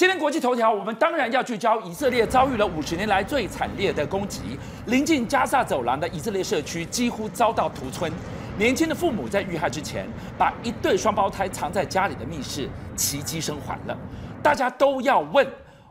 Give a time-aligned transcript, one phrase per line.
[0.00, 8.10] 今天国际头条，我们当然要聚焦以色列遭遇了五十年来最惨烈的攻击，临近加萨走廊的以色列社区几乎遭到屠村。
[8.56, 10.08] 年轻的父母在遇害之前，
[10.38, 12.66] 把一对双胞胎藏在家里的密室
[12.96, 13.94] 奇迹生还了。
[14.42, 15.46] 大家都要问，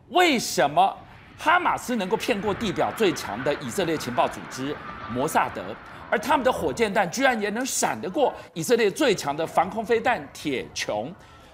[0.10, 0.98] 为什么
[1.38, 4.76] 哈马斯能够骗过地表最强的以色列情报组织
[5.14, 5.62] 摩萨德，
[6.10, 11.06] 而他们的火箭弹居然也能闪得过以色列最强的防空飞弹铁穹？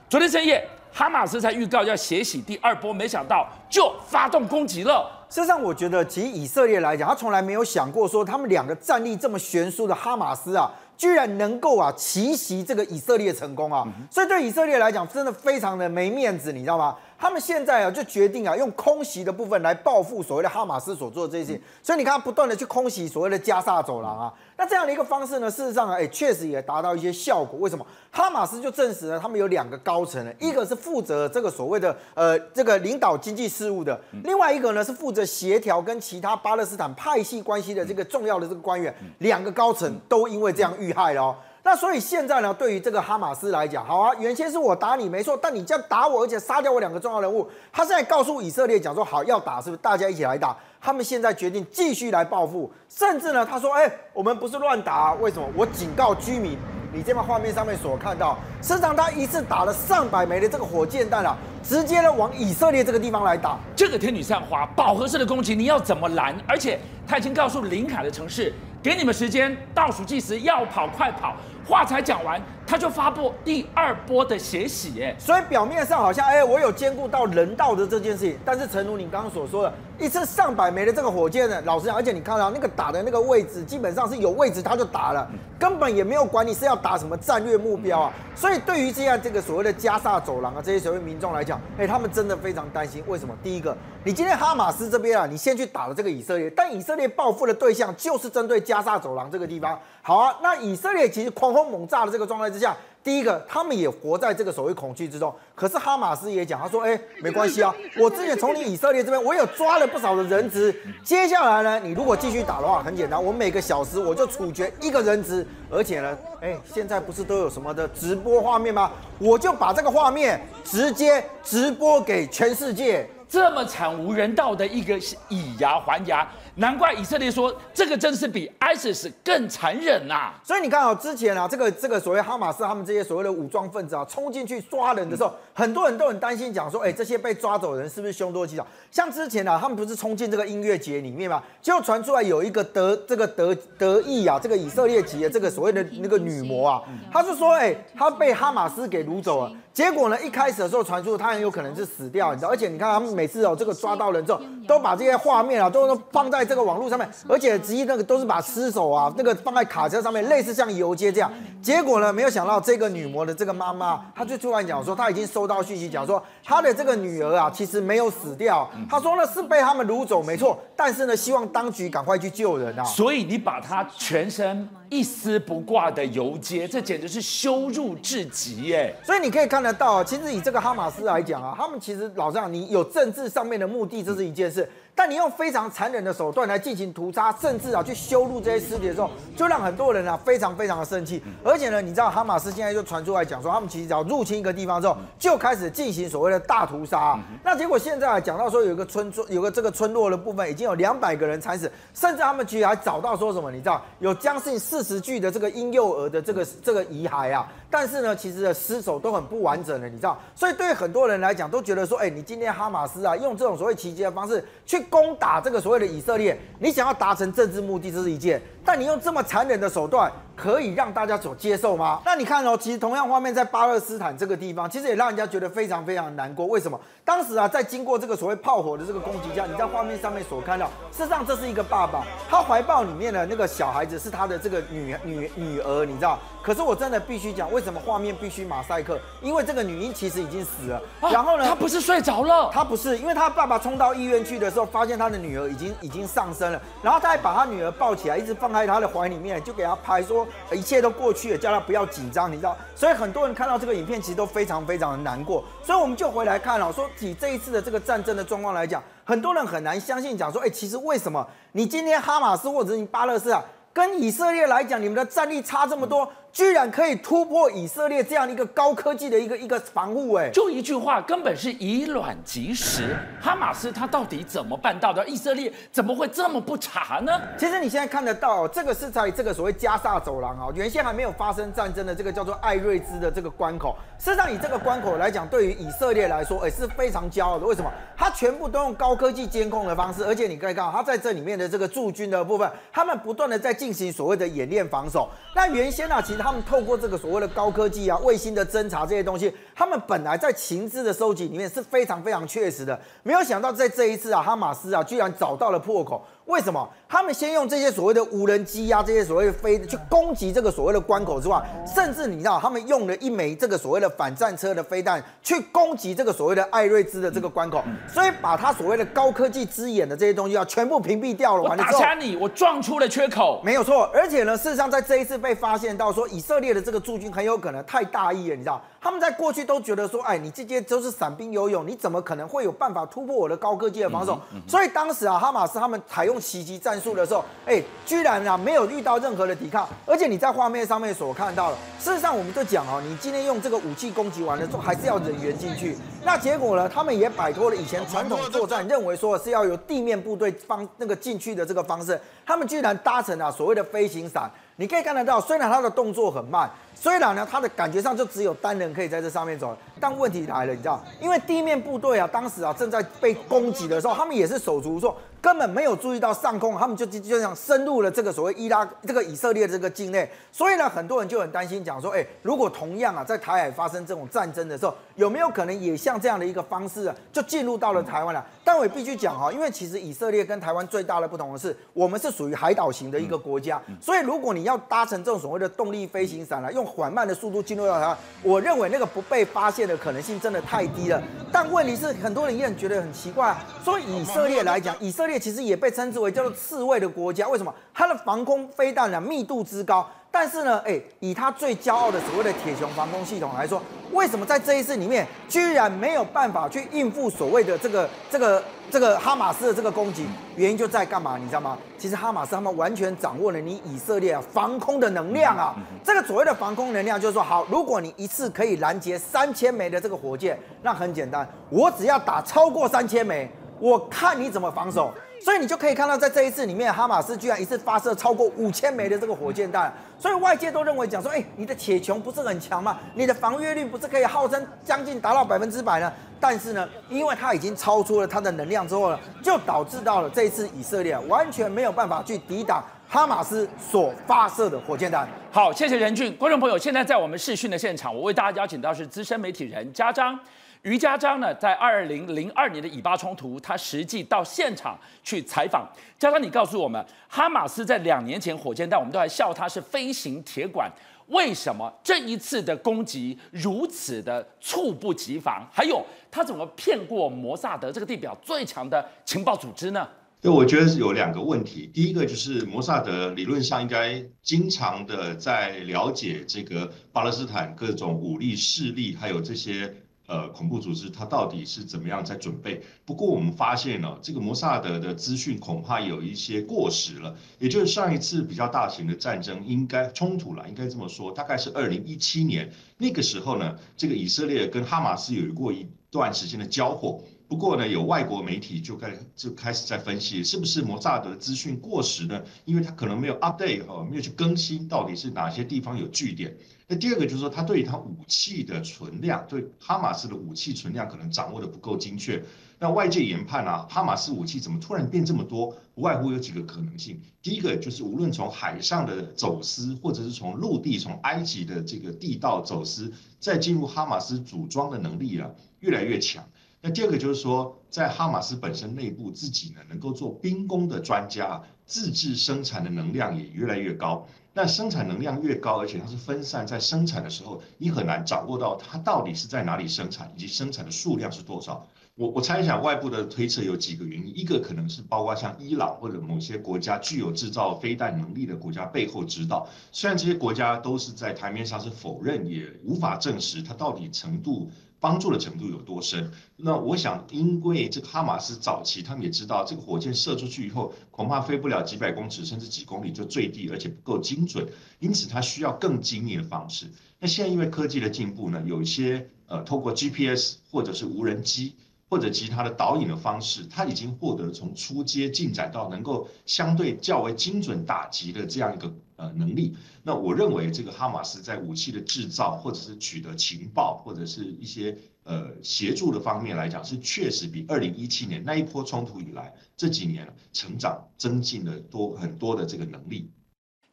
[0.07, 0.65] 昨天深夜。
[0.97, 5.11] 哈马斯才预告要血洗第二波，没想到就发动攻击了。
[5.29, 13.85] 事实上，我觉得其实以色列来讲，他从来没有想过说他们两个战力这么悬殊的哈马斯啊，居然能够啊奇袭这个以色列成功啊。
[14.09, 16.95] 所以对以色列来讲，真的非常的没面子，你知道吗？
[17.17, 21.59] 他们现在啊，就决定啊，用空袭的部分来报复所谓的哈马斯所做的这些。
[21.81, 24.33] 所以你看，他不断的去空袭所谓的加萨走廊啊。
[24.57, 27.59] 那这样的一个方式呢，事实上啊，哎，确实也达到一些效果。
[27.59, 27.85] 为什么？
[28.11, 38.93] 哈马斯就证实了，他们有两个高层，一个是负责这个所谓的呃这个领导经济事务的，另外一个呢是负责协调跟其他巴勒斯坦派系关系的这个重要的这个官员。
[39.19, 41.35] 两个高层都因为这样遇害了哦。
[41.65, 50.55] 那所以现在呢，对于这个哈马斯来讲，好啊，原先是我打你没错，但你这样打我，而且杀掉我两个重要人物，他现在告诉以色列讲说，好要打，是不是大家一起来打？
[50.79, 55.49] 他们现在决定继续来报复，甚至呢，他说，哎，我们不是乱打，为什么？
[55.55, 56.55] 我警告居民，
[56.93, 66.35] 你这边画面上面所看到，实际上他一次打了上百枚的这个火箭弹啊，直接呢往以色列这个地方来打，这个天女散花饱和式的攻击，你要怎么拦？
[66.47, 71.33] 而且他已经告诉林卡的城市，给你们时间倒数计时，要跑快跑。
[71.67, 93.33] 话才讲完，他就发布第二波的血洗，哎，所以表面上好像，哎，我有兼顾到人道的这件事情，但是诚如你刚刚所说的，一次上百枚的这个火箭呢，老实讲，而且你看到那个打的那个位置，基本上是有位置他就打了，根本也没有管你是要打什么战略目标啊，所以对于这样这个所谓的加萨走廊啊，这些所谓民众来讲，哎，他们真的非常担心，为什么？
[93.41, 99.79] 第一个，你今天哈马斯这边啊，你先去打了这个以色列，但以色列报复的对象就是针对加萨走廊这个地方。
[100.01, 105.33] 好啊，那以色列其实狂轰猛炸的这个状态之下，第一个他们也活在这个所谓恐惧之中。
[105.55, 110.75] 可是哈马斯也讲，他说：“哎，没关系啊，我之前从你以色列这边，我有抓了不少的人质。
[111.01, 115.47] 接下来呢，你如果继续打的话，很简单，我每个小时我就处决一个人质。
[115.71, 118.91] 而且呢，哎，现在不是都有什么的直播画面吗？
[119.17, 123.09] 我就把这个画面直接直播给全世界。
[123.27, 124.97] 这么惨无人道的一个
[125.29, 126.27] 以牙还牙。”
[126.57, 130.33] 难怪以色列说这个真是比 ISIS 更残忍呐、啊！
[130.41, 138.65] 所以你看啊，之前啊，这个这个所谓哈马斯他们这些所谓的武装分子啊，冲进去抓人的时候，很多人都很担心，讲说，哎，这些被抓走的人是不是凶多吉少？
[138.89, 149.51] 像之前啊，他们不是冲进这个音乐节里面嘛，结果传出来有一个德这个德德裔啊，这个以色列籍的这个所谓的那个女模啊，他就说，哎，他被哈马斯给掳走了。
[149.73, 152.49] 结果呢，一开始的时候传出他很有可能是死掉，你知道？
[152.49, 161.31] 而且你看他们每次哦，这个抓到人之后，都把这些画面啊，都都放在这个网络上面，而且直接那个都是把尸首啊，那个放在卡车上面，类似像游街这样。
[161.61, 168.69] 结果呢，没有想到这个女模的这个妈妈，她就突然讲说，她已经收到讯息，讲说她的这个女儿啊，其实没有死掉。
[168.89, 170.59] 她说呢，是被他们掳走，没错。
[170.75, 172.83] 但是呢，希望当局赶快去救人啊。
[172.83, 178.95] 所以你把她全身一丝不挂的游街，这简直是羞辱至极耶！
[179.03, 184.69] 所以你可以看得到，其实以这个哈马斯来讲啊，他们其实老实讲，你有政治上面的目的，这是一件事。
[184.97, 191.21] 但你用非常残忍的手段来进行屠杀，甚至啊去羞辱这些尸体的时候，就让很多人啊非常非常的生气。
[191.43, 197.19] 而且呢，你知道哈马斯现在就传出来讲说，他们其实只要入侵一个地方之后，就开始进行所谓的大屠杀。
[197.43, 207.45] 那结果现在讲到说，有一个村庄，有个这个村落的部分，已经有两百个人惨死，甚至他们其实还找到说什么，你知道有将近四十具的这个婴幼儿的这个这个遗骸啊。
[207.69, 218.41] 但是呢，其实的尸首都很不完整的，你知道，所以对于很多人来讲，都觉得说，哎，你今天哈马斯啊，用这种所谓奇迹的方式去攻打这个所谓的以色列，你想要达成政治目的，这是一件。
[218.63, 222.01] 但你用这么残忍的手段，可以让大家所接受吗？
[222.05, 226.45] 那你看哦，其实同样画面在巴勒斯坦这个地方，其实也让人家觉得非常非常难过。
[226.45, 226.79] 为什么？
[227.03, 236.19] 当时啊，在经过这个所谓炮火的这个攻击下，你在画面上面所看到，事实上这是一个爸爸，他怀抱里面的那个小孩子是他的这个女女女儿，你知道？
[236.41, 238.99] 可是我真的必须讲，为什么画面必须马赛克？
[239.19, 240.77] 因为这个女婴其实已经死了。
[241.01, 252.55] 啊、然后呢，她不是睡着了，她不是，因为她爸爸冲到医院去的时候，发现他的女儿已经已经上身了，然后他还把他女儿抱起来，一直放在他的怀里面，就给他拍说一切都过去了，叫他不要紧张，你知道？
[252.75, 255.43] 所以很多人看到这个影片，其实都非常非常的难过。
[255.63, 263.43] 所以我们就回来看了，说以这一次的这个战争的状况来讲，很多人很难相信，讲说，哎，其实为什么你今天哈马斯或者你巴勒斯坦
[263.73, 266.09] 跟以色列来讲，你们的战力差这么多？
[266.35, 272.93] 居然可以突破以色列这样一个高科技的一个一个防护，哎，就一句话，根本是以卵击石。
[273.21, 275.07] 哈马斯他到底怎么办到的？
[275.07, 277.21] 以色列怎么会这么不查呢？
[277.37, 283.77] 其实你现在看得到，这个是在这个所谓加萨走廊啊，原先还没有发生战争的这个叫做艾瑞兹的这个关口。
[283.97, 287.45] 事实上，以这个关口来讲，对于以色列来说，哎，是非常骄傲的。
[287.45, 287.71] 为什么？
[287.95, 295.09] 它全部都用高科技监控的方式，而且你可以看到，它在这里面的这个驻军的部分，他们不断的在进行所谓的演练防守。
[295.33, 302.79] 那原先呢、啊，其实他们透过这个所谓的高科技啊、卫星的侦查这些东西，他们本来在情资的收集里面是非常非常确实的。
[303.03, 306.03] 没有想到在这一次啊，哈马斯啊，居然找到了破口。
[306.25, 306.67] 为什么？
[306.87, 321.43] 他们先用这些所谓的无人机呀、啊，这些所谓的飞去攻击这个所谓的关口之外，甚至你知道，他们用了一枚这个所谓的反战车的飞弹去攻击这个所谓的艾瑞兹的这个关口，所以把他所谓的高科技之眼的这些东西啊，全部屏蔽掉了。
[321.43, 323.41] 我打瞎你，我撞出了缺口。
[323.43, 328.61] 没有错，而且呢，事实上在这一次被发现到说，以色列的这个驻军很有可能太大意了，你知道。
[328.81, 334.19] 他们在过去都觉得说，哎，你这些都是散兵游泳，你怎么可能会有办法突破我的高科技的防守？
[334.47, 345.77] 所以当时啊，哈马斯他们采用用袭击战术的时候，哎，居然啊没有遇到任何的抵抗，而且你在画面上面所看到的，事实上我们就讲哦，你今天用这个武器攻击完了之后，还是要人员进去。
[346.05, 354.31] 那结果呢，他们也摆脱了以前传统作战认为说是要由地面部队方那个进去的这个方式，他们居然搭乘了所谓的飞行伞。
[354.57, 364.95] 你可以看得到，虽然他的动作很慢，虽然呢他的感觉上就只有单人可以在这上面走，但问题来了，你知道，因为地面部队啊，当时啊正在被攻击的时候，他们也是手足无措。
[365.21, 378.23] 根本没有注意到上空，他们就就就这样深入了这个所谓伊拉这个以色列这个境内，所以呢，很多人就很担心，讲说，哎，如果同样啊在台海发生这种战争的时候，有没有可能也像这样的一个方式啊，就进入到了台湾了？
[378.43, 391.01] 但我也必须讲哈，因为其实以色列跟台湾最大的不同的是，我们是属于海岛型的一个国家，所以如果你要搭乘这种所谓的动力飞行伞来用缓慢的速度进入到它，我认为那个不被发现的可能性真的太低了。
[391.31, 397.53] 但问题是，很多人也很觉得很奇怪，所以以色列来讲，以色列其实也被称之为叫做刺猬的国家，为什么？
[397.73, 403.61] 它的防空飞弹呢密度之高，但是呢，哎，以它最骄傲的所谓的铁穹防空系统来说，
[403.95, 410.05] 为什么在这一次里面居然没有办法去应付所谓的这个这个这个哈马斯的这个攻击？
[410.35, 411.17] 原因就在干嘛？
[411.17, 411.57] 你知道吗？
[411.77, 415.55] 其实哈马斯他们完全掌握了你以色列啊防空的能量啊。
[415.83, 424.93] 这个所谓的防空能量就是说，好，如果你一次可以拦截三千枚的这个火箭，那很简单，我只要打超过三千枚，我看你怎么防守。
[425.21, 432.77] 所以你就可以看到，在这一次里面，哈马斯居然一次发射超过五千枚的这个火箭弹，所以外界都认为讲说，哎，你的铁穹不是很强吗？
[432.93, 435.91] 你的防御率不是可以号称将近达到百分之百呢？
[436.19, 445.07] 但是呢，因为它已经超出了它的能量之后呢，就导致到了这一次以色列完全没有办法去抵挡哈马斯所发射的火箭弹。
[445.31, 450.19] 好，谢谢仁俊，观众朋友，现在在我们视讯的现场，我为大家邀请到是资深媒体人家璋。
[450.65, 455.63] 于家璋呢，在二零零二年的以巴冲突，他实际到现场去采访。
[455.99, 460.67] 家璋，你告诉我们，哈马斯在两年前火箭弹，我们都还笑他是飞行铁管，
[461.09, 465.47] 为什么这一次的攻击如此的猝不及防？
[465.53, 469.87] 还有，他怎么骗过摩萨德这个地表最强的情报组织呢？
[470.19, 471.69] 对，我觉得是有两个问题。
[471.71, 479.71] 第一个就是摩萨德理论上应该经常的在了解这个巴勒斯坦各种武力势力，还有这些。
[480.07, 482.61] 呃，恐怖组织它到底是怎么样在准备？
[482.85, 487.15] 不过我们发现呢、这个摩萨德的资讯恐怕有一些过时了。
[487.39, 497.01] 也就是上一次比较大型的战争，应该冲突了，应该这么说，大概是二零一七年那个时候呢，这个以色列跟哈马斯有过一段时间的交火。
[497.27, 502.21] 不过呢，有外国媒体就开就开始在分析，是不是摩萨德的资讯过时呢？
[502.45, 506.37] 因为他可能没有 update 哦，没有去更新到底是哪些地方有据点。
[506.67, 512.23] 那第二个就是说，他对于他武器的存量，对哈马斯的武器存量可能掌握的不够精确。
[512.57, 515.55] 那外界研判啊，哈马斯武器怎么突然变这么多？
[515.75, 516.99] 不外乎有几个可能性。
[517.21, 525.29] 第一个就是无论从海上的走私，或者是从陆地从埃及的这个地道走私，再进入哈马斯组装的能力啊，
[525.59, 526.23] 越来越强。
[526.61, 534.07] 那第二个就是说，在哈马斯本身内部自己呢，能够做兵工的专家，自制生产的能量也越来越高。
[534.37, 541.65] 那生产能量越高，而且它是分散在生产的时候，你很难掌握到它到底是在哪里生产，以及生产的数量是多少。
[541.95, 549.47] 我我猜想，外部的推测有几个原因，一个可能是包括像伊朗或者某些国家具有制造飞弹能力的国家背后指导。
[549.71, 554.51] 虽然这些国家都是在台面上是否认，也无法证实它到底程度。
[554.85, 556.11] 帮助的程度有多深？
[556.35, 566.67] 那我想，因为这个哈马斯早期他们也知道，这个火箭射出去以后，恐怕飞不了几百公尺，甚至几公里就坠地，而且不够精准，因此它需要更精密的方式。
[566.99, 571.55] 那现在因为科技的进步呢，有一些呃，透过 GPS 或者是无人机。
[571.87, 579.55] 或者其他的导引的方式，它已经获得从初阶进展到能够相对较为精准打击的这样一个呃能力。
[579.83, 593.11] 那我认为这个哈马斯在武器的制造或者是取得情报或者是一些呃协助的方面来讲，是确实比二零一七年那一波冲突以来这几年成长增进了多很多的这个能力。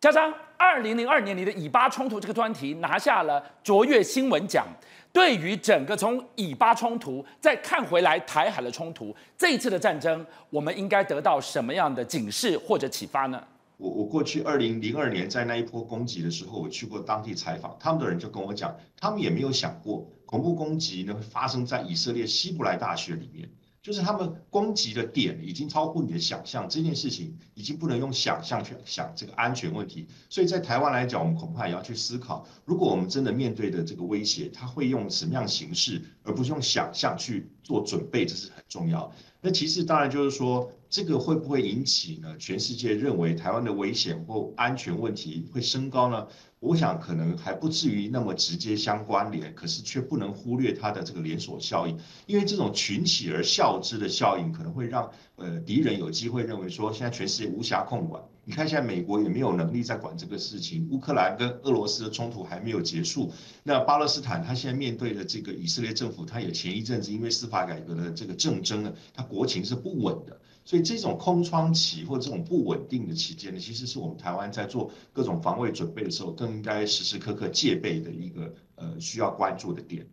[0.00, 4.66] 加上二零零二年你的以巴冲突这个专题拿下了卓越新闻奖。
[5.12, 13.38] 对于整个从以巴冲突再看回来台海的冲突，这一次的战争，我们应该得到什么样的警示或者启发呢？
[13.82, 23.50] 我我过去二零零二年在那一波攻击的时候，我去过当地采访，他们的人就跟我讲，他们也没有想过恐怖攻击呢会发生在以色列希伯来大学里面。
[23.82, 30.06] 就是他们攻击的点已经超乎你的想象，这件事情已经不能用想象去想这个安全问题。
[30.30, 39.12] 所以在台湾来讲，我们恐怕也要去思考，如果我们真的面对的这个威胁，他会用什么样形式，而不是用想象去做准备，这是很重要。
[39.40, 42.36] 那其实当然就是说，这个会不会引起呢？
[42.38, 46.28] 全世界认为台湾的危险或安全问题会升高呢？
[46.60, 58.22] 我想可能还不至于那么直接相关联，可是却不能忽略它的这个连锁效应，因为这种群起而效之的效应，可能会让呃敌人有机会认为说，现在全世界无暇控管。
[58.44, 63.32] 你看现在美国也没有能力在管这个事情，乌克兰跟俄罗斯的冲突还没有结束，
[63.62, 70.38] 那巴勒斯坦他现在面对的这个以色列政府，他也前一阵子因为司法改革的这个政争呢，他国情是不稳的。
[70.64, 80.06] 所以这种空窗期或这种不稳定的期间呢，其实是我们台湾在做各种防卫准备的时候，更应该时时刻刻戒备的一个呃需要关注的点。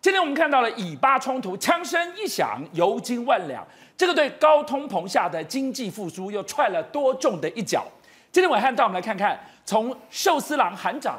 [0.00, 3.62] 今天我们看到了以巴冲突，枪声一响，油金万两，
[3.94, 7.86] 这个对高通膨下的经济复苏又踹了多重的一脚。
[8.32, 11.18] 今天晚上，带我们来看看，从寿司郎喊涨，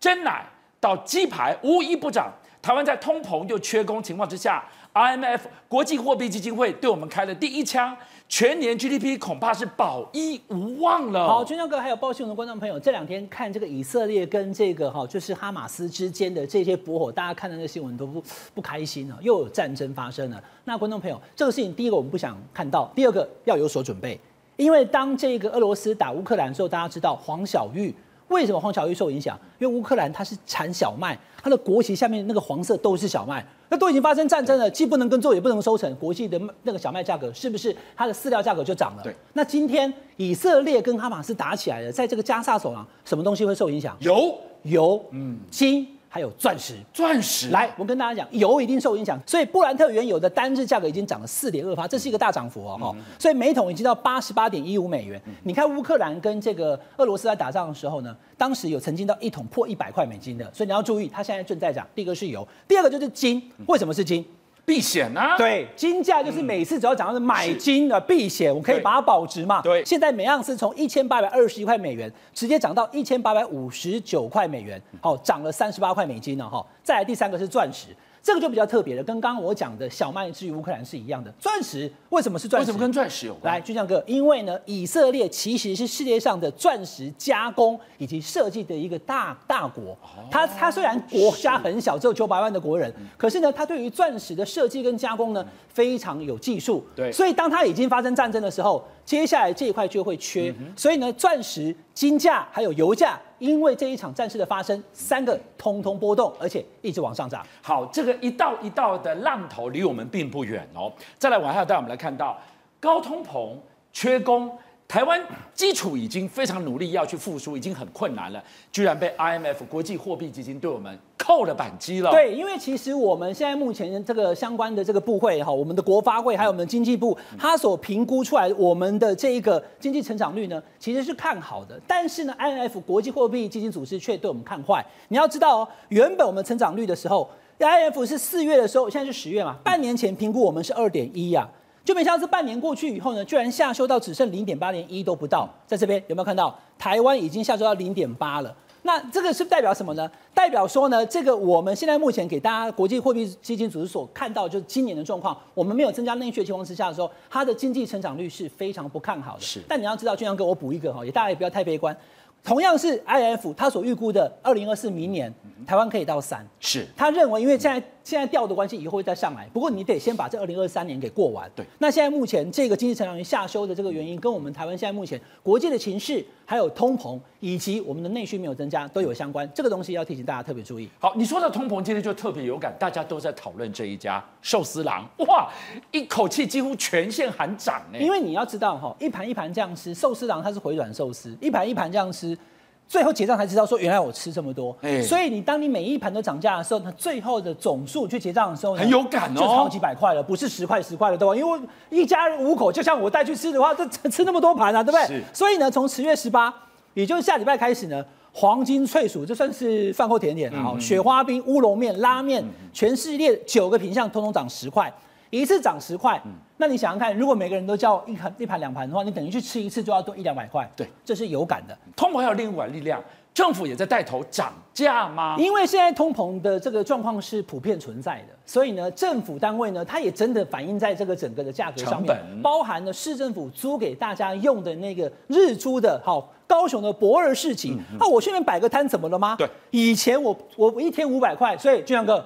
[0.00, 0.46] 真奶。
[0.86, 4.64] 到鸡排无一不涨，台湾在通膨又缺工情况之下
[4.94, 7.96] ，IMF 国际货币基金会对我们开了第一枪，
[8.28, 11.26] 全年 GDP 恐怕是保一无望了。
[11.26, 18.22] 好，军将哥还有报新闻的观众朋友，这两天看这个以色列跟这个哈，就是哈马斯之间的这些驳火，大家看到那个新闻都不
[18.54, 20.40] 不开心了，又有战争发生了。
[20.66, 24.20] 那观众朋友，这个事情第一个我们不想看到，第二个要有所准备，
[24.54, 27.92] 因为当这个俄罗斯打乌克兰的时候，大家知道黄小玉。
[28.28, 29.38] 为什么黄小玉受影响？
[29.58, 39.02] 因为乌克兰它是产小麦，它的国旗下面那个黄色都是小麦，那都已经发生战争了，既不能耕作也不能收成，国际的那个小麦价格是不是它的饲料价格就涨了？
[39.02, 39.14] 对。
[39.32, 43.96] 那今天以色列跟哈马斯打起来了，在这个加沙走廊，什么东西会受影响？
[44.00, 45.86] 油、油，嗯，金。
[46.16, 55.20] 还有钻石，钻石来，我跟大家讲，油一定受影响，所以布兰特原油的单日价格已经涨了四点二八，这是一个大涨幅哦，所以每桶已经到八十八点一五美元。
[55.26, 61.86] 嗯、你看乌克兰跟这个俄罗斯在打仗的时候呢，当时有曾经到一桶破一百块美金的，所以你要注意，它现在正在涨。
[61.94, 64.24] 第一个是油，第二个就是金，为什么是金？
[64.66, 69.62] 避险啊，对，金价就是每次只要讲到是买金的避险，我可以把它保值嘛。
[69.62, 76.66] 对，现在每盎司从一千八百二十一块美元直接涨到一千八百五十九块美元，好，涨了三十八块美金了哈。
[76.82, 77.88] 再来第三个是钻石。
[78.26, 81.32] 这个就比较特别了，跟刚刚我讲的小麦至于乌克兰是一样的。
[81.38, 82.66] 钻石为什么是钻石？
[82.66, 83.54] 为什么跟钻石有关？
[83.54, 89.96] 来，军将哥，因为呢，以色列其实是世界上的钻石加工以及设计的一个大大国。
[90.28, 96.84] 它它虽然国家很小，只有九百万的国人，可是呢，它对于钻石的设计跟加工呢非常有技术。
[96.96, 100.54] 对，所以当它已经发生战争的时候，接下来这一块就会缺。
[100.76, 103.18] 所以呢，钻石、金价还有油价。
[103.38, 107.46] 因为这一场战事的发生，三个通通波动，而且一直往上涨。
[107.60, 110.90] 好，这个一道一道的浪头离我们并不远哦。
[111.18, 112.38] 再来往下带我们来看到
[112.80, 113.54] 高通膨、
[113.92, 114.50] 缺工。
[114.88, 115.20] 台湾
[115.52, 122.10] 基础已经非常努力要去复苏，已经很困难了，居然被 IMF 国际货币基金对我们扣了扳机了。
[122.12, 131.80] 对，因为其实我们现在目前这个相关的这个部会哈，我们的国发会还有我们的经济部，它所评估出来我们的这一个经济成长率呢，其实是看好的。
[131.88, 134.86] 但是呢，IMF 国际货币基金组织却对我们看坏。
[135.08, 137.28] 你要知道哦，原本我们成长率的时候
[137.58, 141.48] ，IMF 是四月的时候，现在是十月嘛，半年前评估我们是二点一呀。
[141.86, 145.48] 就没想到这半年过去以后呢，居然下修到只剩零点八，连一都不到。
[145.68, 148.52] 在这边有没有看到台湾已经下修到零点八了？
[148.82, 150.10] 那这个是代表什么呢？
[150.34, 159.40] 代表说呢，这个我们现在目前给大家国际货币基金组织所看到，就是今年的状况，我们没有增加内需的情况之下的时候，它的经济成长率是非常不看好的。
[159.40, 161.96] 是，但你要知道，俊阳哥，我补一个哈，也大家也不要太悲观。
[162.42, 165.32] 同样是 IF，他所预估的二零二四明年
[165.66, 169.48] 台湾可以到三，是他认为，因为现在现在掉的关系，以后会再上来。
[169.52, 171.50] 不过你得先把这二零二三年给过完。
[171.56, 179.50] 对，那现在目前这个经济成长率下修的这个原因，跟我们台湾现在目前国际的情势，还有通膨，以及我们的内需没有增加都有相关。
[179.52, 180.88] 这个东西要提醒大家特别注意。
[181.00, 185.50] 好，你说到通膨，今天就特别有感，大家都在讨论这一家寿司郎，哇，
[185.90, 187.98] 一口气几乎全线喊涨呢。
[187.98, 192.38] 因为你要知道哈，一盘一盘这样吃，寿司郎它是回转寿司，一盘一盘这样吃。
[192.88, 201.34] 最后结账才知道说，原来我吃这么多，欸、所以你当你每一盘都涨价的时候，那最后的总数去结账的时候很有感哦，就超几百块了，不是十块十块的对吧？
[201.34, 205.06] 因为一家人五口，就像我带去吃的话，这 吃那么多盘啊，对不对？
[205.06, 205.22] 是。
[205.34, 206.54] 所以呢，从十月十八，
[206.94, 214.92] 也就是下礼拜开始呢，黄金脆薯这算是饭后甜点啊，嗯、雪花冰、乌龙面、拉面，嗯、全系列九个品项通通涨十块。
[215.30, 220.68] 一次涨十块，嗯、那你想想看，如果每个人都叫一盘一盘两盘的话，你等于去吃一次就要多一两百块。
[220.76, 221.76] 对，这是有感的。
[221.96, 223.02] 通膨还有另外力量，
[223.34, 225.36] 政府也在带头涨价吗？
[225.38, 237.70] 因为现在通膨的这个状况是普遍存在的，所以呢，政府单位呢，它也真的反映在这个整个的价格上面，包含了市政府租给大家用的那个日租的，好，高雄的博尔市集。
[237.70, 239.34] 那、嗯嗯啊、我去那边摆个摊怎么了吗？
[239.36, 242.24] 对，以前我我一天五百块，所以俊相哥。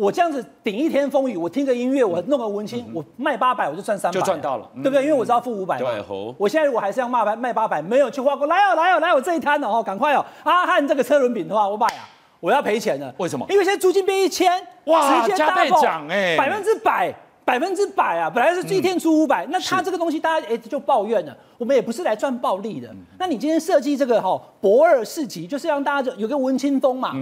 [0.00, 5.02] 我这样子顶一天风雨，我听个音乐，我弄个文青，我卖八百，我就赚三百，就赚到了，对不对？
[5.02, 5.90] 因为我知道付五百嘛。
[5.90, 10.24] 对，我现在如果还是要卖八卖八百，没有去花过，来哦来哦来我这一摊哦，赶快哦！
[10.44, 12.08] 阿汉这个车轮饼的话，我买啊，
[12.40, 13.12] 我要赔钱了。
[13.18, 13.44] 为什么？
[13.50, 14.50] 因为现在租金变一千，
[14.86, 17.14] 哇，加倍涨哎，百分之百。
[17.50, 18.30] 百分之百啊！
[18.30, 21.36] 本来是一天出五百、嗯，那他这个东西大家哎就抱怨了。
[21.58, 22.86] 我们也不是来赚暴利的。
[22.92, 27.12] 嗯、那你今天设计这个哈博二市集，就是让大家就有个文青风嘛，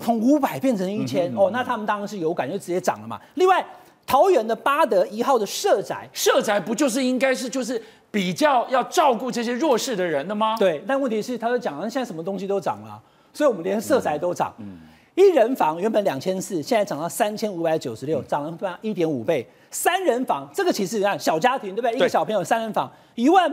[0.00, 3.20] 从五百变成一千、嗯、哦，那他们当然是有感，就直接涨了嘛。
[3.34, 3.64] 另外，
[4.04, 10.56] 桃园的八德一号的社宅，社宅不就是应该是就是比较要照顾这些弱势的人的吗？
[10.58, 13.00] 对，但问题是他就讲，现在什么东西都涨了，
[13.32, 14.52] 所以我们连社宅都涨。
[14.58, 14.80] 嗯嗯
[15.16, 18.78] 一人房原本两千四，现在涨到三千五百九十六，涨了对吧？
[18.82, 19.44] 一点五倍。
[19.70, 21.96] 三人房这个其实你看小家庭对不对？
[21.96, 23.50] 一个小朋友三人房一万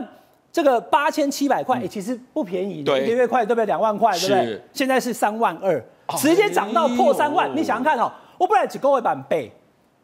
[0.52, 3.64] 这个八千七百块，其实不便宜，对一个月快对不对？
[3.64, 4.44] 两万块对不对？
[4.44, 5.82] 是现在是三万二，
[6.18, 7.50] 直接涨到破三万。
[7.56, 9.50] 你想想看哦，我本来只够一百倍。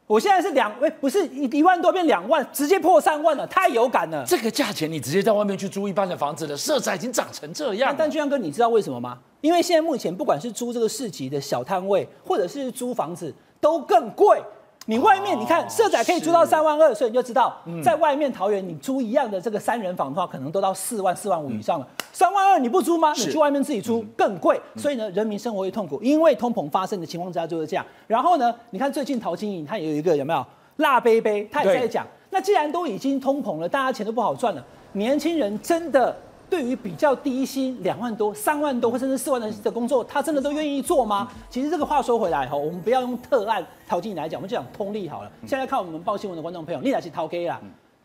[0.07, 4.25] 我现在是两，哎，不是一一万多变两万，直接破三万了，太有感了。
[4.27, 7.95] 这个价钱你直接在外面去租一般的房子了，色彩已经涨成这样。
[7.97, 9.19] 但俊相哥，你知道为什么吗？
[9.41, 14.41] 因为现在目前不管是租这个市集的小摊位，或者是租房子，都更贵。
[14.87, 21.87] 你外面你看，社宅可以租到三万二，所以你就知道，在外面桃园你租一样的这个三人房的话，可能都到四万四万五以上了。
[22.13, 23.13] 三万二你不租吗？
[23.13, 24.61] 你去外面自己租更贵。
[24.77, 27.87] 所以呢，人民生活会痛苦，因为通膨发生的情况之下就是这样。
[28.07, 30.45] 然后呢，你看最近陶晶莹她也有一个有没有
[30.77, 36.17] 辣杯杯，她也在讲，那既然都已经通膨了，大家钱都不好赚了，年轻人真的。
[36.51, 41.31] 对于比较低薪两万多、三万多或甚至四万的的工作，他真的都愿意做吗？
[41.49, 45.31] 其实这个话说回来哈，我们不要用特案陶晶莹来讲，我们就讲通例好了。
[45.47, 47.61] 现在看我们报新闻的观众朋友，你来是陶 K 啦。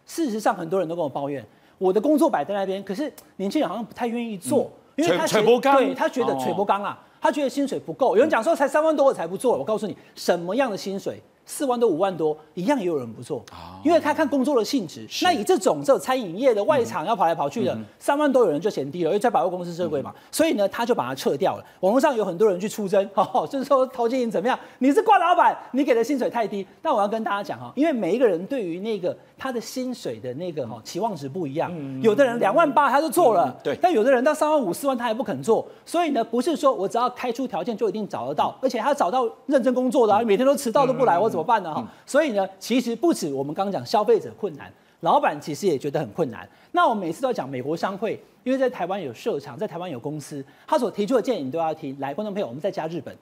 [0.05, 1.43] 事实上，很多人都跟我抱怨，
[1.79, 8.15] 我的工作摆在那边，可是年轻人好像不太愿意做，因为他觉得对他觉得吹波刚啊，他觉得薪水不够。
[8.15, 11.19] 有人讲说才三万多我才不做，我告诉你什么样的薪水。
[11.45, 13.43] 四万多五万多一样也有人不做，
[13.84, 15.08] 因为他看工作的性质。
[15.21, 21.63] 那以这种这种餐饮业的外场要跑来跑去的，三万多有人就嫌低了，因为在百货公司设柜嘛，所以呢他就把它撤掉了。
[21.81, 23.08] 网络上有很多人去出征，
[23.49, 24.60] 就是说陶晶莹怎么样？
[24.79, 26.65] 你是挂老板，你给的薪水太低。
[26.81, 31.71] 但我要跟大家讲哈，因为每一个人对于那个他的薪水的那个哈期望值不一样，
[32.02, 35.67] 有的人两万八他就做了，对，但有的人到三万五四万他还不肯做。
[35.86, 41.36] 所以呢，不是说我只要开出条件就一定找得到，而且他找到认真工作的，每天都迟到都不来，我。
[41.36, 41.74] 怎么办呢？
[41.74, 44.71] 哈、嗯，所以呢，其实不止我们刚刚讲消费者困难，
[45.02, 46.48] 老板其实也觉得很困难。
[46.71, 51.93] 那我每次都要讲美国商会，因为在台湾有设厂，在台湾有公司，他所提出的建议你都要听。
[52.00, 53.13] 来，观众朋友，我们再加日本，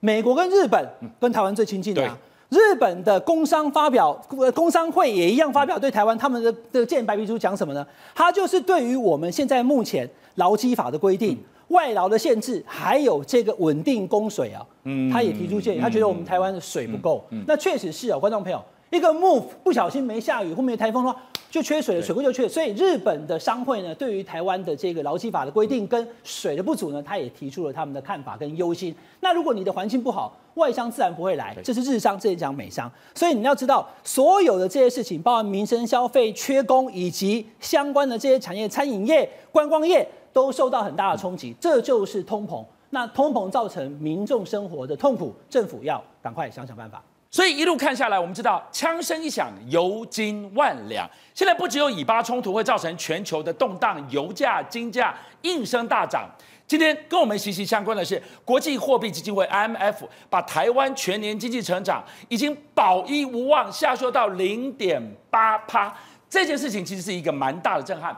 [0.00, 0.88] 美国跟日本
[1.20, 2.10] 跟台湾最亲近的、
[2.48, 4.12] 日本的工商发表，
[4.54, 7.86] 工商会也一样发表对台湾他们的的建议白皮书讲什么呢？
[8.14, 11.34] 他就是对于我们现在目前劳基法的规定。
[11.34, 18.58] 嗯外劳的限制，还有这个稳定供水啊，嗯，他也提出建议，他觉得我们台湾的水不够，嗯，那确实是啊，观众朋友，
[18.90, 21.20] 一个 move 不小心没下雨或没台风的话，
[21.50, 28.94] 就缺水了，水库就缺，所以日本的商会呢，对于台湾的这个劳基法的规定跟水的不足呢，他也提出了他们的看法跟忧心。
[29.20, 40.08] 那如果你的环境不好，外商自然不会来，这是日商，这也讲美商，所以你要知道，所有的这些事情，包括民生消费、缺工以及相关的这些产业，餐饮业、观光业。
[40.30, 42.64] 都受到很大的冲击，这就是通膨。
[42.90, 47.02] 那通膨造成民众生活的痛苦，政府要赶快想想办法。
[47.30, 51.08] 所以一路看下来，我们知道枪声一响，油金万两。
[51.34, 56.26] 现在不只有以巴冲突会造成全球的动荡，油价、金价应声大涨。
[56.66, 59.96] 今天跟我们息息相关的是，国际货币基金会 IMF
[60.30, 65.94] 把台湾全年经济成长已经保一无望，下修到零点八趴。
[66.30, 68.14] 这件事情其实是一个蛮大的震撼。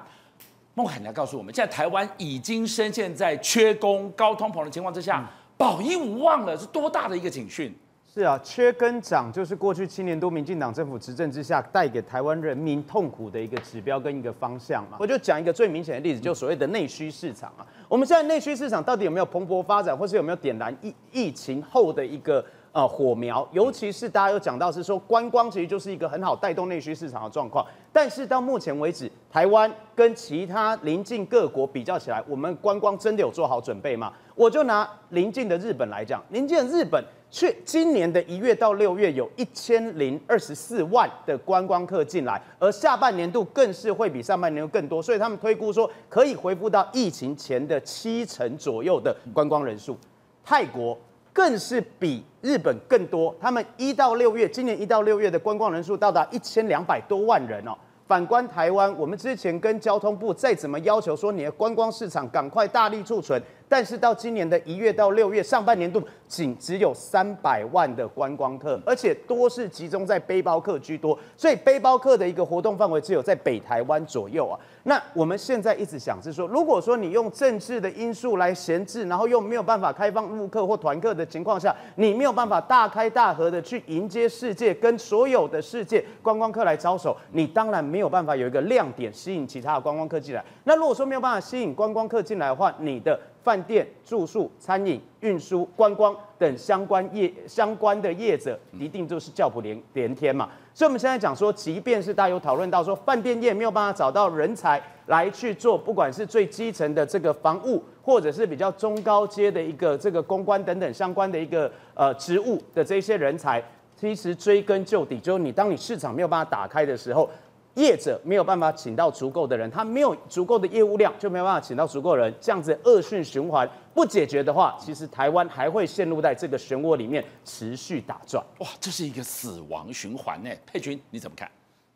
[0.75, 7.73] 孟凯，你来告诉我们，现在台湾已经深陷在缺工、高通膨的情况之下，保一无望了，是多大的一个警讯？
[8.13, 14.97] 是啊，缺跟涨就是过去七年多民进党政府执政之下带给台湾人民痛苦的一个指标跟一个方向嘛。
[14.99, 17.65] 我就讲一个最明显的例子，就所谓的内需市场啊。
[17.89, 23.49] 我们现在内需市场到底有没有蓬勃发展，或是有没有点燃疫疫情后的一个呃火苗？
[23.53, 27.65] 尤其是大家有讲到是说观光其实就是一个很好带动内需市场的状况。
[27.93, 34.13] 但是到目前为止，台湾跟其他邻近各国比较起来，我们观光真的有做好准备吗？
[34.35, 37.01] 我就拿邻近的日本来讲，邻近的日本。
[37.31, 49.97] 去今年的一月到六月有一千零二十四万的观光客进来，而下半年度更是会比上半年度更多，所以他们推估说可以恢复到疫情前的七成左右的观光人数。
[50.45, 50.99] 泰国
[51.33, 57.71] 更是比日本更多，他们一到六月，今年一到六月的观光人数到达一千两百多万人哦。
[58.09, 63.41] 反观台湾，我们之前跟交通部再怎么要求说你的观光市场赶快大力储存。
[63.71, 74.59] 但是到今年的一月到六月上半年度，仅只有三百万的观光客，而且多是集中在背包客居多，所以背包客的一个活动范围只有在北台湾左右啊。
[74.83, 90.45] 那我们现在一直想是说，如果说你用政治的因素来闲置，然后又没有办法开放陆客或团客的情况下，你没有办法大开大合的去迎接世界，跟所有的世界观光客来招手，你当然没有办法有一个亮点吸引其他的观光客进来。
[90.65, 100.49] 那如果说没有办法吸引观光客进来的话，你的饭店、住宿、餐饮、运输、观光等相关业相关的业者，一定就是叫苦连连天嘛。
[100.75, 113.63] 所以我们现在讲说，即便是大家有讨论到说，饭店业没有办法找到人才来去做，不管是最基层的这个房务，或者是比较中高阶的一个这个公关等等相关的一个呃职务的这些人才，
[113.97, 117.29] 其实追根究底，就是你当你市场没有办法打开的时候。
[117.75, 128.45] 业者没有办法请到足够的人，他没有足够的业务量，就没有办法请到足够人，这样子恶性循环不解决的话，其实台湾还会陷入在这个漩涡里面持续打转。
[128.59, 130.51] 哇，这是一个死亡循环呢。
[130.67, 131.51] 佩君你怎么看？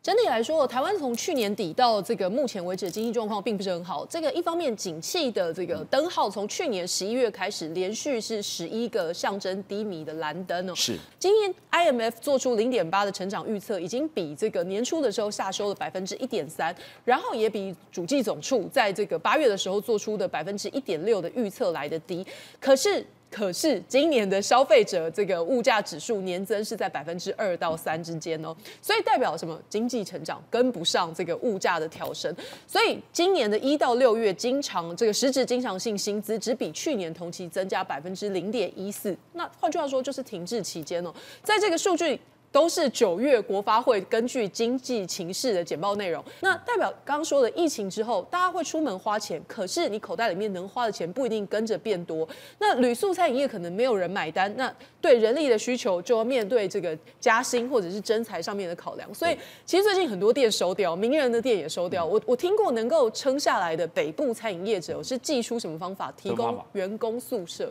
[0.05, 4.05] 整体来说，台湾从去年底到这个目前为止的经济状况并不是很好。
[4.05, 10.75] 这个一方面，景气的这个灯号从去年十一月开始连续是十一个象征低迷的蓝灯哦。
[10.75, 10.95] 是。
[11.17, 16.71] 今年 IMF 做出零点八的成长预测，已经比这个年初的时候下修了百分之一点三，
[17.03, 22.23] 然后也比主计总处在这个八月的时候做出的百分之一点六的预测来的低。
[22.59, 23.03] 可是。
[23.29, 29.59] 可是今年的消费者这个物价指数年增是在百分之二到三之间哦，所以代表什么？
[29.69, 32.33] 经济成长跟不上这个物价的调升，
[32.65, 42.19] 所以今年的一到六月经常这个实质经常性薪资只比去年同期增加百分之零点一四，那换句话说就是停滞期间哦，在这个数据。
[42.55, 46.23] 都是九月国发会根据经济情势的简报内容。
[46.39, 52.25] 那代表刚刚说的疫情之后，大家会出门花钱，可是你口袋里面能花的钱不一定跟着变多。
[52.57, 59.13] 那旅宿餐饮业可能没有人买单，那对人力的需求就要面对这个加薪或者是征才上面的考量。
[59.13, 62.05] 所以其实最近很多店收掉，名人的店也收掉。
[62.05, 66.09] 我我听过能够撑下来的北部餐饮业者是寄出什么方法？
[66.15, 67.69] 提供员工宿舍。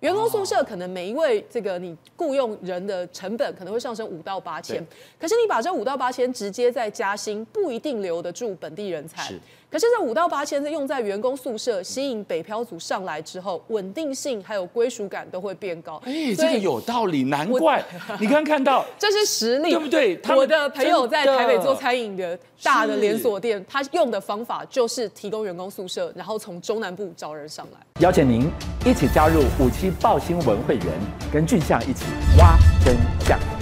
[0.00, 4.84] 员工宿舍可能每一位这个你雇佣人的成本可能会上升五到八千，
[5.18, 9.32] 可是你把这五到八千直接再加薪，不一定留得住本地人才。
[9.68, 16.00] 可是这五到八千是用在员工宿舍，吸引北漂族上来之后，稳定性还有归属感都会变高。
[16.04, 17.84] 哎，这个有道理，难怪
[18.20, 20.18] 你刚看到 这是实力，对不对？
[20.36, 27.80] 我的朋友在台北做餐饮的大的连锁店，他用的方法就是提供员工宿舍，然后从中南部招人上来。
[28.00, 28.48] 邀请您
[28.84, 30.86] 一起加入五七报新闻会员，
[31.32, 32.04] 跟俊相一起
[32.38, 33.55] 挖真相。